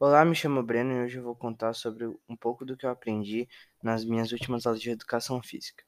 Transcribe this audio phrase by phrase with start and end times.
[0.00, 2.90] Olá, me chamo Breno e hoje eu vou contar sobre um pouco do que eu
[2.90, 3.48] aprendi
[3.80, 5.84] nas minhas últimas aulas de educação física.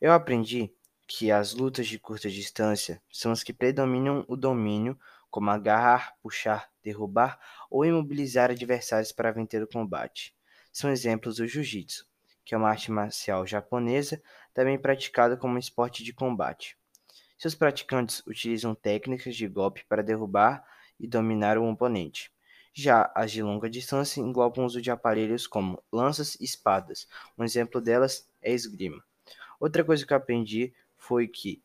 [0.00, 0.72] Eu aprendi
[1.06, 4.98] que as lutas de curta distância são as que predominam o domínio,
[5.30, 7.38] como agarrar, puxar, derrubar
[7.70, 10.34] ou imobilizar adversários para vencer o combate.
[10.72, 12.06] São exemplos do jiu-jitsu,
[12.46, 14.22] que é uma arte marcial japonesa
[14.54, 16.78] também praticada como esporte de combate.
[17.38, 20.64] Seus praticantes utilizam técnicas de golpe para derrubar
[20.98, 22.32] e dominar o oponente.
[22.80, 27.08] Já as de longa distância englobam o uso de aparelhos como lanças e espadas.
[27.36, 29.02] Um exemplo delas é esgrima.
[29.58, 31.60] Outra coisa que eu aprendi foi que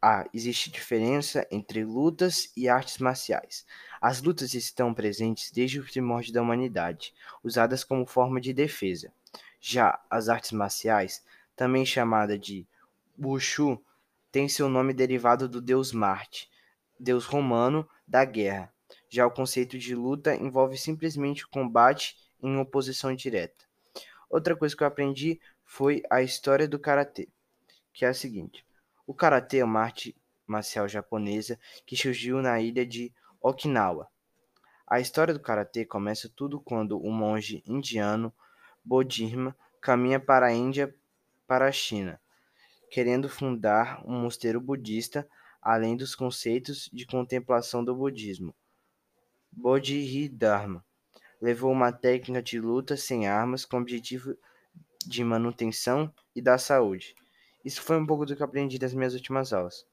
[0.00, 3.66] ah, existe diferença entre lutas e artes marciais.
[4.00, 7.12] As lutas estão presentes desde o primórdio da humanidade,
[7.42, 9.12] usadas como forma de defesa.
[9.60, 11.24] Já as artes marciais,
[11.56, 12.64] também chamada de
[13.20, 13.76] Wushu,
[14.30, 16.48] tem seu nome derivado do deus Marte,
[16.96, 18.72] deus romano da guerra.
[19.08, 23.64] Já o conceito de luta envolve simplesmente o combate em oposição direta.
[24.28, 27.28] Outra coisa que eu aprendi foi a história do karatê,
[27.92, 28.64] que é a seguinte:
[29.06, 30.16] o karatê é uma arte
[30.46, 34.08] marcial japonesa que surgiu na ilha de Okinawa.
[34.86, 38.32] A história do karatê começa tudo quando o monge indiano
[38.84, 40.94] Bodhidharma caminha para a Índia
[41.46, 42.20] para a China
[42.90, 45.28] querendo fundar um mosteiro budista
[45.60, 48.54] além dos conceitos de contemplação do budismo.
[49.52, 50.84] Bodhidharma
[51.40, 54.36] levou uma técnica de luta sem armas com objetivo
[55.06, 57.14] de manutenção e da saúde.
[57.64, 59.86] Isso foi um pouco do que aprendi das minhas últimas aulas.